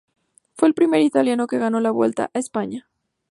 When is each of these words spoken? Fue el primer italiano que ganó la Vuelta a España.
Fue 0.55 0.67
el 0.67 0.73
primer 0.73 0.99
italiano 1.01 1.45
que 1.45 1.59
ganó 1.59 1.79
la 1.79 1.91
Vuelta 1.91 2.31
a 2.33 2.39
España. 2.39 2.87